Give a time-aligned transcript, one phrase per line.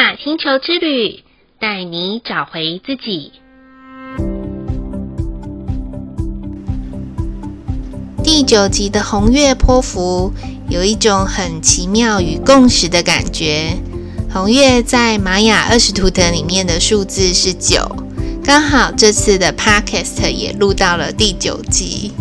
[0.00, 1.22] 雅星球之旅，
[1.60, 3.32] 带你找回自己。
[8.24, 10.32] 第九集的红月波符
[10.70, 13.76] 有一种很奇妙与共识的感觉。
[14.32, 17.86] 红月在玛雅二十图腾里面的数字是九，
[18.42, 22.12] 刚好这次的 Podcast 也录到了第九集。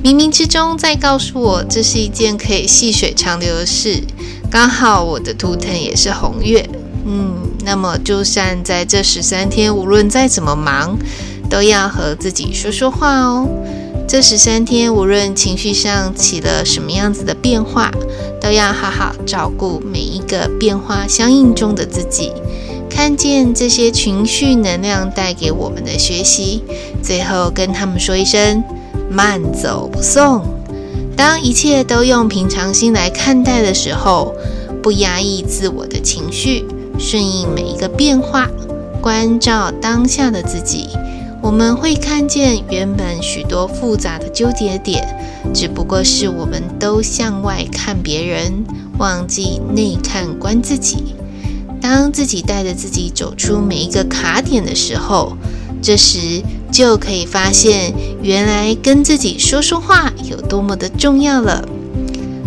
[0.00, 4.00] 冥冥之中在告诉我，这是一件可以细水长流的事。
[4.48, 6.64] 刚好我的图腾也是红月，
[7.66, 10.96] 那么就算在这十三天，无论再怎么忙，
[11.50, 13.48] 都要和自己说说话哦。
[14.06, 17.90] 这十三天，无论情绪上起了什么样子的变化，
[18.40, 22.30] 都要好好照顾每一个变化相应中的自己，
[22.88, 26.62] 看见这些情绪能量带给我们的学习，
[27.02, 28.62] 最后跟他们说一声
[29.10, 30.40] 慢走不送。
[31.16, 34.32] 当一切都用平常心来看待的时候，
[34.80, 36.64] 不压抑自我的情绪，
[36.98, 38.48] 顺应每一个变化，
[39.00, 40.88] 关照当下的自己。
[41.42, 45.06] 我们会看见原本许多复杂的纠结点，
[45.54, 48.64] 只不过是我们都向外看别人，
[48.98, 51.14] 忘记内看观自己。
[51.80, 55.36] 当自己带着自己走出每一个卡点的时候，
[55.80, 61.68] 这时就可以发现，原来跟自己说说话有多么的重要了。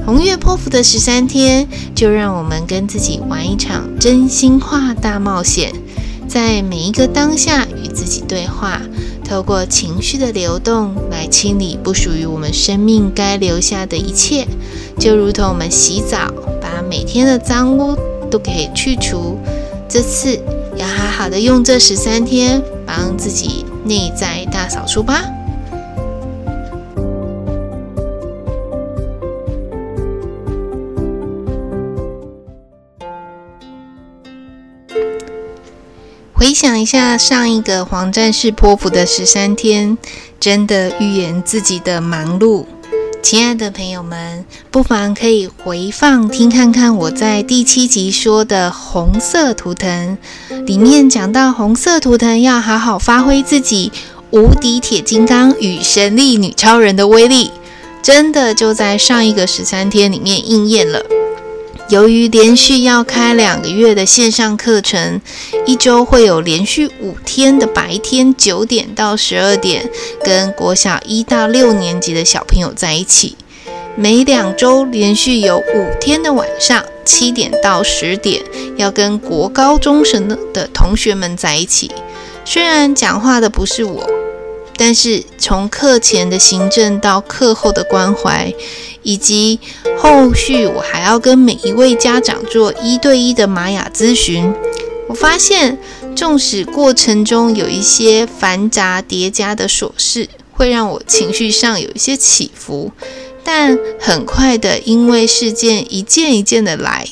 [0.05, 5.71] 红月泼妇的十三天，就让我们跟自己玩一场真心话大冒险。
[6.27, 8.81] 在每一个当下与自己对话，
[9.23, 14.47] 透过情绪的流动来清理不属于我们生命该留下的一切，
[14.99, 17.97] 就如同我们洗澡，把每天的脏污
[18.29, 19.37] 都可以去除。
[19.87, 20.39] 这次
[20.75, 25.23] 要好好的用这十三天，帮自己内在大扫除吧。
[36.49, 39.95] 回想一下上一个黄战士波符的十三天，
[40.39, 42.65] 真的预言自己的忙碌。
[43.21, 50.17] 亲爱的朋友们，不妨可以回放听看看我在第七集说的红色图腾
[50.65, 53.91] 里面讲到，红色图腾要好好发挥自己
[54.31, 57.51] 无敌铁金刚与神力女超人的威力，
[58.01, 61.05] 真的就在上一个十三天里面应验了。
[61.89, 65.19] 由于连续要开两个月的线上课程，
[65.65, 69.89] 一周会有连续五天的白天九点到十二点，
[70.23, 73.35] 跟国小一到六年级的小朋友在一起；
[73.95, 78.43] 每两周连续有五天的晚上七点到十点，
[78.77, 81.91] 要跟国高中生的同学们在一起。
[82.45, 84.07] 虽然讲话的不是我，
[84.77, 88.53] 但是从课前的行政到课后的关怀。
[89.03, 89.59] 以及
[89.97, 94.53] 后续，我还要跟每一位家长做一对一的玛雅咨询。
[95.07, 95.77] 我发现，
[96.15, 102.91] 纵使过程中有一些繁杂叠加的琐事，会让我情绪上有一些起伏，
[103.43, 107.07] 但很快的，因为事件一件一件的来，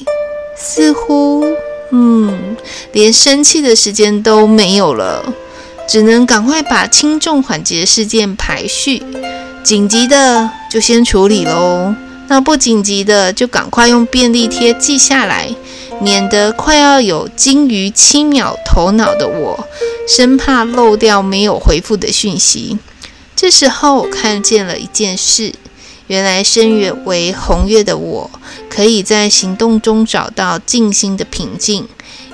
[0.56, 1.44] 似乎，
[1.92, 2.56] 嗯，
[2.92, 5.34] 连生气的时间都没有了，
[5.88, 9.02] 只能赶快把轻重缓急的事件排序。
[9.68, 11.94] 紧急的就先处理喽，
[12.30, 15.54] 那不紧急的就赶快用便利贴记下来，
[16.00, 19.68] 免得快要有金鱼七秒头脑的我，
[20.08, 22.80] 生怕漏掉没有回复的讯息。
[23.36, 25.54] 这时候我看见了一件事，
[26.08, 28.32] 原来声月为红月的我，
[28.70, 31.86] 可以在行动中找到静心的平静。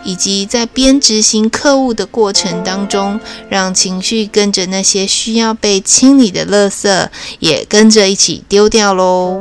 [0.03, 3.19] 以及在边执行课务的过程当中，
[3.49, 7.07] 让情绪跟着那些需要被清理的垃圾
[7.39, 9.39] 也跟着一起丢掉喽。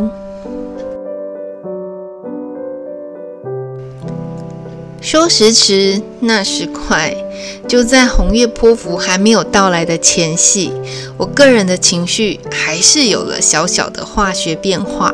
[5.00, 7.12] 说时迟，那时快，
[7.66, 10.72] 就在红月波符还没有到来的前夕，
[11.16, 15.12] 我个人的情绪还是有了小小的化学变化。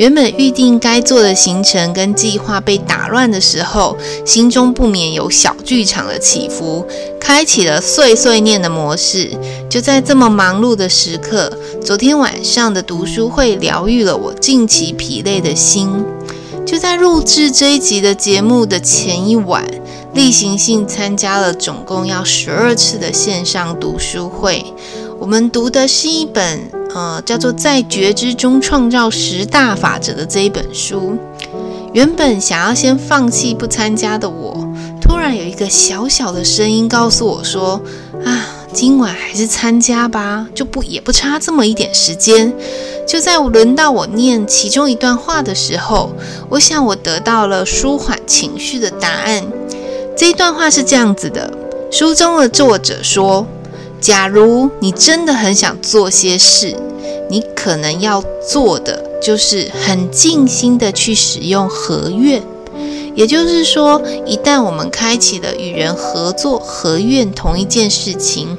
[0.00, 3.94] 原本预定该做的行程跟计划被打乱的时候，
[4.24, 6.86] 心中不免有小剧场的起伏，
[7.20, 9.30] 开启了碎碎念的模式。
[9.68, 11.52] 就在这么忙碌的时刻，
[11.84, 16.02] 昨天晚上的读书会疗愈了我近期疲累的心。
[16.64, 19.62] 就在录制这一集的节目的前一晚，
[20.14, 24.64] 例行性参加了总共要十二次的线上读书会。
[25.18, 26.79] 我们读的是一本。
[26.94, 31.16] 呃，叫做在觉知中创造十大法则的这一本书，
[31.92, 34.66] 原本想要先放弃不参加的我，
[35.00, 37.80] 突然有一个小小的声音告诉我说
[38.26, 42.52] ：“啊，今晚还是参加吧，就不也不差这么一点时间。”
[43.06, 46.12] 就在我轮到我念其中一段话的时候，
[46.48, 49.42] 我想我得到了舒缓情绪的答案。
[50.16, 51.52] 这一段话是这样子的：
[51.90, 53.44] 书中的作者说，
[54.00, 56.74] 假如你真的很想做些事，
[57.28, 62.42] 你可能要做的就是很尽心的去使用合愿。
[63.14, 68.56] 也就是说，一旦我们开启了与人合作、合愿同一件事情，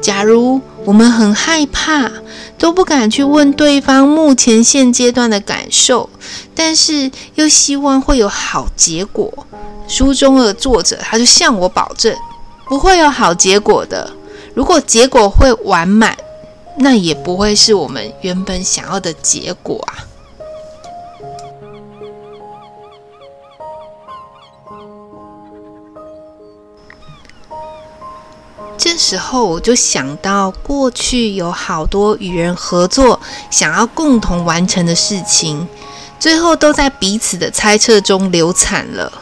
[0.00, 2.10] 假如我们很害怕，
[2.56, 6.08] 都不敢去问对方目前现阶段的感受，
[6.54, 9.32] 但是又希望会有好结果，
[9.88, 12.14] 书中的作者他就向我保证，
[12.68, 14.12] 不会有好结果的。
[14.56, 16.16] 如果结果会完满，
[16.78, 20.00] 那也不会是我们原本想要的结果啊。
[28.78, 33.20] 这时候我就想到，过去有好多与人合作、
[33.50, 35.68] 想要共同完成的事情，
[36.18, 39.12] 最后都在彼此的猜测中流产了。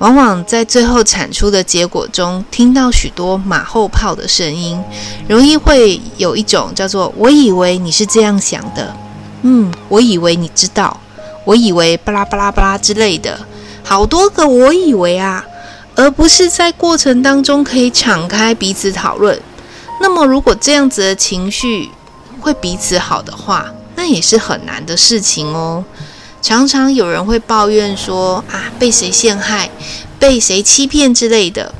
[0.00, 4.82] 往往在最后产出的结果中，听到许多马后炮的声音，
[5.28, 8.96] 容易会有一种叫做“我以为你是这样想的”，
[9.42, 10.98] 嗯，我以为你知道，
[11.44, 13.38] 我以为巴拉巴拉巴拉之类的，
[13.84, 15.44] 好多个我以为啊。
[15.96, 19.38] 而不是在过程当中可以敞开彼此讨论。
[20.00, 21.90] 那么，如果这样子的情绪
[22.40, 23.66] 会彼此好的话，
[23.96, 25.84] 那也是很难的事情哦。
[26.42, 29.70] 常常有人会抱怨说啊，被谁陷害，
[30.18, 31.74] 被谁欺骗之类的。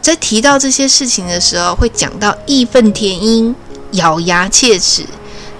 [0.00, 3.54] 在提到这些事情的时候，会讲到义愤填膺、
[3.92, 5.04] 咬牙切齿，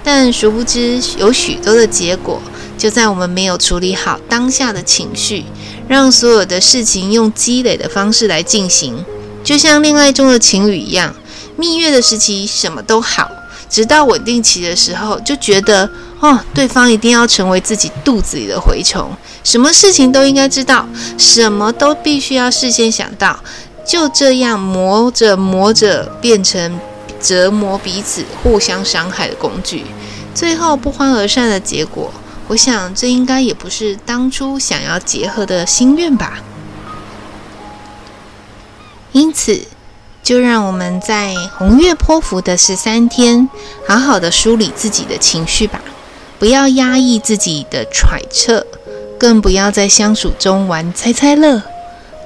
[0.04, 2.40] 但殊不知有许多的结果
[2.76, 5.44] 就在我们没有处理好当下的情绪。
[5.88, 9.04] 让所有的事情用积累的方式来进行，
[9.44, 11.14] 就像恋爱中的情侣一样，
[11.56, 13.30] 蜜月的时期什么都好，
[13.70, 15.88] 直到稳定期的时候，就觉得
[16.20, 19.10] 哦，对方一定要成为自己肚子里的蛔虫，
[19.44, 20.86] 什么事情都应该知道，
[21.18, 23.38] 什么都必须要事先想到，
[23.86, 26.80] 就这样磨着磨着，变成
[27.20, 29.84] 折磨彼此、互相伤害的工具，
[30.34, 32.10] 最后不欢而散的结果。
[32.48, 36.38] 我想，这应该也不是当初想要结合的心愿吧。
[39.12, 39.62] 因此，
[40.22, 43.48] 就让我们在红月泼符的十三天，
[43.86, 45.80] 好好的梳理自己的情绪吧。
[46.38, 48.66] 不要压抑自己的揣测，
[49.18, 51.62] 更不要在相处中玩猜猜乐。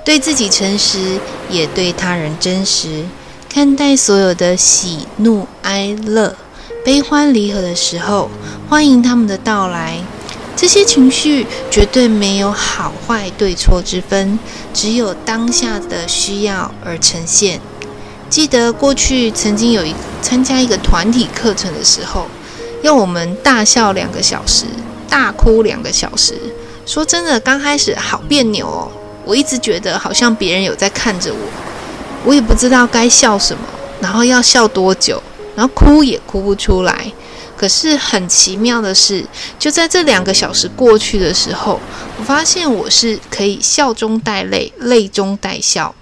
[0.05, 3.05] 对自己诚实，也对他人真实。
[3.49, 6.35] 看待所有的喜怒哀乐。
[6.85, 8.31] 悲欢离合的时候，
[8.69, 9.99] 欢迎他们的到来。
[10.57, 14.39] 这些情绪绝对没有好坏对错之分，
[14.75, 17.61] 只有当下的需要而呈现。
[18.29, 22.27] 记得过去曾经有一参加一个团体课程的时候，
[22.83, 24.65] 要我们大笑两个小时，
[25.09, 26.35] 大哭两个小时。
[26.87, 28.91] 说真的，刚开始好别扭哦，
[29.25, 31.39] 我一直觉得好像别人有在看着我，
[32.25, 33.63] 我也不知道该笑什么，
[34.01, 35.23] 然后要笑多久。
[35.57, 37.13] 然后哭也哭不出来，
[37.57, 39.23] 可是很奇妙的是，
[39.59, 41.79] 就在这两个小时过去的时候，
[42.19, 45.95] 我发现我是可以笑中带泪，泪中带笑。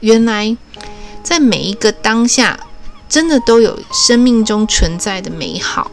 [0.00, 0.56] 原来，
[1.22, 2.58] 在每一个当下，
[3.08, 5.90] 真的都有生命中存在的美好。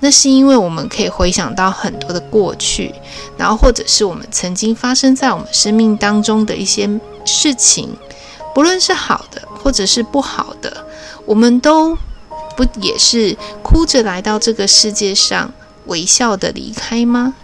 [0.00, 2.94] 那是因为我们可以回想到很多的过去，
[3.36, 6.88] 然后或者是我们曾经发生在我们生命当中的一些
[7.24, 7.96] 事情，
[8.54, 10.86] 不论是好的或者是不好的，
[11.24, 11.96] 我们都。
[12.56, 15.52] 不也是哭着来到这个世界上，
[15.84, 17.34] 微笑的离开吗？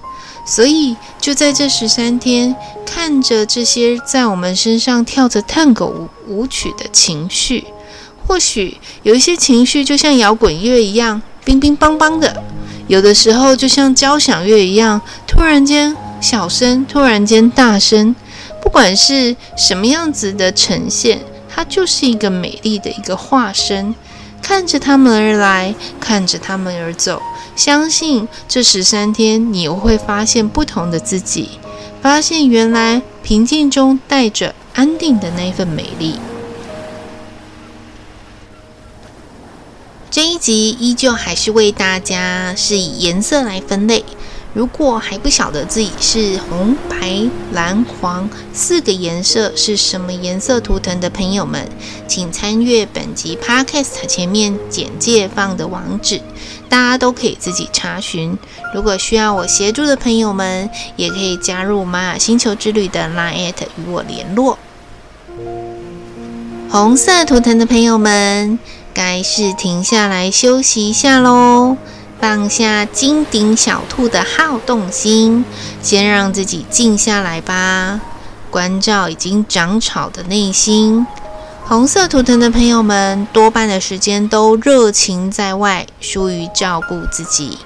[0.46, 7.66] 所以就在这十三天，看着这些在我们身上跳着探戈舞舞曲的情绪，
[8.26, 12.41] 或许有一些情绪就像摇滚乐一样，乒乒乓乓的；
[12.88, 18.14] 有的时候就像交响乐一样，突然间小声，突然间大声。
[18.62, 23.94] 不管是什么样子的呈现，它就是一个美丽的一个化身。
[24.40, 27.20] 看着他们而来，看着他们而走，
[27.54, 31.50] 相信这十三天你又会发现不同的自己，
[32.00, 36.16] 发现原来平静中带着安定的那份美丽。
[40.12, 44.04] 这一集依旧还是为大家是以颜色来分类。
[44.52, 51.66] 如果还不晓得自己是红、白、蓝、黄四个颜色是什么颜色图腾的朋友们，
[52.06, 56.20] 请参阅本集 Podcast 前面简介放的网址，
[56.68, 58.36] 大家都可以自己查询。
[58.74, 64.58] 如果需要我协助的朋友们，也可以加入玛雅星球之旅的 Line@ at 与我联络。
[66.68, 68.58] 红色图腾的朋友们，
[69.04, 71.76] 该是停下来休息一下喽。
[72.20, 75.44] 放下金顶小兔的好动心，
[75.82, 78.00] 先让自己静下来吧。
[78.48, 81.04] 关照已经长草的内心。
[81.66, 87.58] 红色图腾的朋友们，多半的时间都热情在外，疏于照顾自己。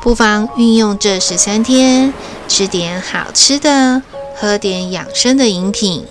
[0.00, 2.12] 不妨运用这十三天，
[2.48, 4.02] 吃点好吃的，
[4.34, 6.04] 喝点养生的饮品，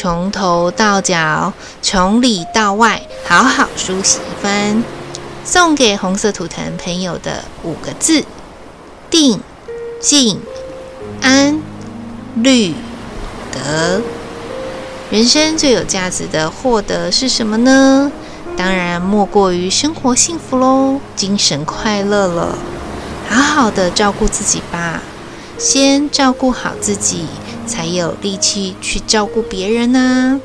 [0.00, 1.52] 从头到脚，
[1.82, 4.84] 从里到外，好好梳洗一番。
[5.44, 8.22] 送给红色图腾朋友的五个字：
[9.10, 9.40] 定、
[10.00, 10.40] 静、
[11.20, 11.60] 安、
[12.36, 12.74] 虑、
[13.50, 14.00] 得。
[15.10, 18.12] 人生最有价值的获得是什么呢？
[18.56, 22.56] 当然莫过于生活幸福喽，精神快乐了。
[23.28, 25.02] 好好的照顾自己吧，
[25.58, 27.26] 先照顾好自己，
[27.68, 30.40] 才有力气去照顾别人呢。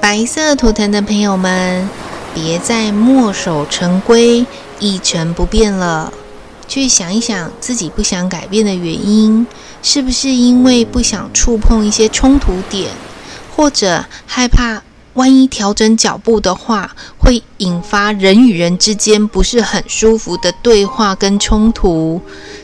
[0.00, 1.88] 白色图腾的朋友们，
[2.32, 4.46] 别再墨守成规、
[4.78, 6.12] 一成不变了。
[6.68, 9.46] 去想一想自己不想改变的原因，
[9.82, 12.90] 是不是因为不想触碰一些冲突点，
[13.56, 14.82] 或者害怕
[15.16, 22.20] 万一调整脚步的话，会引发人与人之间不是很舒服的对话跟冲突，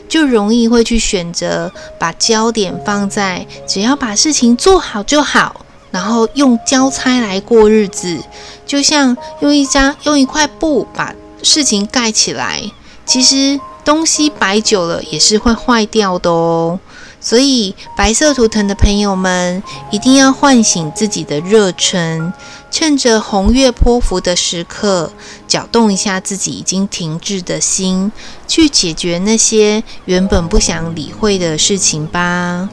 [0.07, 8.17] 就容易会去选择把焦点放在只要把事情做好就好，然后用交差来过日子，
[8.65, 12.61] 就像用一张用一块布把事情盖起来，
[13.05, 13.59] 其实。
[13.85, 16.79] 东西摆久了也是会坏掉的哦，
[17.23, 22.33] 所以白色图腾的朋友们一定要唤醒自己的热忱，
[22.69, 25.11] 趁着红月波符的时刻，
[25.47, 28.11] 搅动一下自己已经停滞的心，
[28.47, 32.69] 去解决那些原本不想理会的事情吧。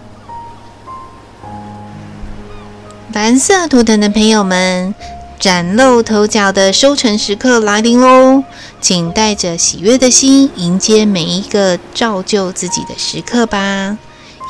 [3.12, 4.94] 蓝色图腾的朋友们。
[5.40, 8.44] 崭露头角的收成时刻来临喽！
[8.82, 13.96] 请带着喜悦的心迎接每一个造就自己的时刻吧。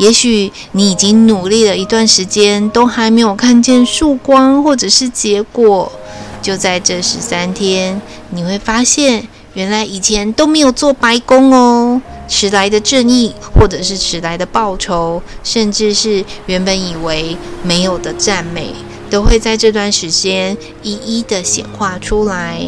[0.01, 5.93] 也许你已经努力了一段时间，都还没有看见曙光或者是结果。
[6.41, 12.01] 就在这十三天，你会发现，原来以前都没有做白工哦。
[12.27, 18.73] 迟来的正义，或者是迟来的报酬，甚至是原本以为没有的赞美。
[19.11, 22.65] 都会在这段时间一一的显化出来，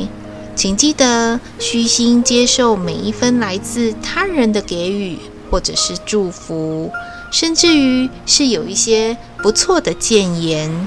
[0.54, 5.16] 请记得虚心接受每一分来自他人的给予，
[5.50, 6.90] 或者是祝福，
[7.32, 10.86] 甚至于是有一些不错的建言，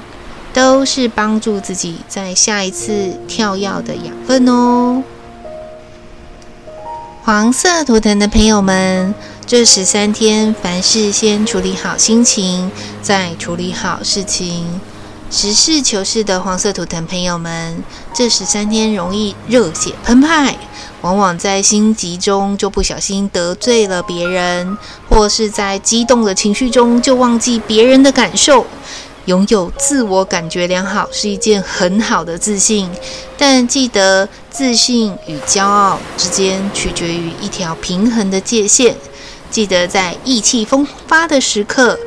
[0.54, 5.04] 都是帮助自己在下一次跳跃的养分哦。
[7.24, 9.16] 黄色图腾的朋友们，
[9.48, 12.70] 这十三天凡事先处理好心情，
[13.02, 14.80] 再处理好事情。
[15.32, 17.84] 实事求是的黄色图腾朋友们，
[18.14, 20.56] 这十三天容易热血澎湃，
[21.06, 24.76] 往往在心急中就不小心得罪了别人，
[25.08, 28.66] 或是在激动的情绪中就忘记别人的感受。
[29.26, 32.90] 拥有自我感觉良好是一件很好的自信，
[33.38, 38.96] 但记得自信与骄傲之间取决于一条平衡的界限。
[39.52, 42.00] 记得在意气风发的时刻，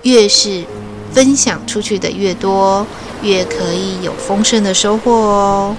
[0.00, 0.64] 越是
[1.12, 2.86] 分享出去的越多，
[3.20, 5.76] 越可以有丰盛的收获哦。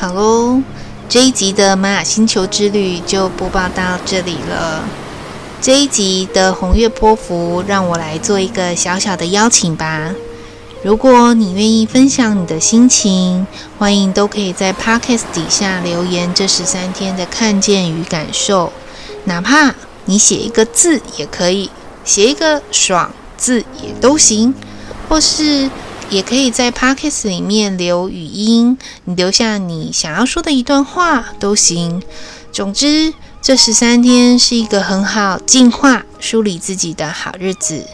[0.00, 0.62] 好喽，
[1.10, 4.82] 这一集的玛雅星球之旅就播报到这里了。
[5.60, 10.14] 这一集的红月波符，让我来做一个小小的邀请吧。
[10.82, 13.46] 如果你愿意分享你的心情，
[13.78, 18.72] 欢迎都可以在 Podcast 底下留言这十三天的看见与感受，
[19.24, 19.74] 哪怕
[20.06, 21.70] 你写一个字也可以。
[22.06, 24.54] 写一个爽字也都行，
[25.10, 25.68] 或是
[26.10, 32.02] 也可以在 Podcast 里面留语音，你留下你想要说的一段话都行。
[32.50, 37.86] 总之，这十三天是一个很好净化、梳理自己的好日子。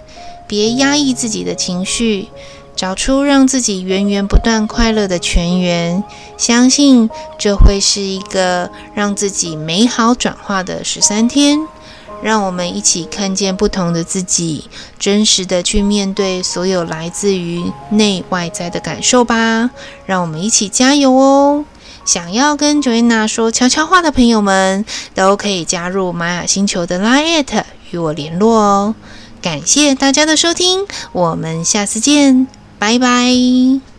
[0.48, 2.28] 别压抑自己的情绪，
[2.74, 6.02] 找出让自己源源不断快乐的泉源。
[6.38, 11.68] 相信这会是一个让自己美好转化的十三天。
[12.22, 14.64] 让我们一起看见不同的自己，
[14.98, 19.70] 真实的去面对所有来自于内外在的感受吧。
[20.06, 21.64] 让我们一起加油哦！
[22.04, 28.94] 想要跟 Joanna 说悄悄话的朋友们，都可以加入玛雅星球的 Line@ 与我联络哦。
[29.42, 32.46] 感谢大家的收听，我们下次见，
[32.78, 33.95] 拜拜。